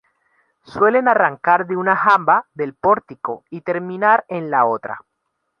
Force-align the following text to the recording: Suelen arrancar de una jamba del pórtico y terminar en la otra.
Suelen 0.63 1.07
arrancar 1.09 1.67
de 1.67 1.77
una 1.77 1.95
jamba 1.95 2.47
del 2.55 2.73
pórtico 2.73 3.45
y 3.51 3.61
terminar 3.61 4.25
en 4.29 4.49
la 4.49 4.65
otra. 4.65 5.01